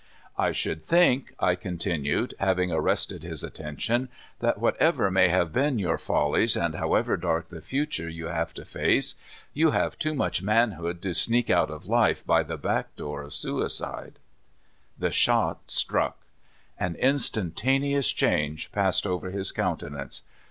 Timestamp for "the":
7.49-7.61, 12.41-12.57, 14.97-15.11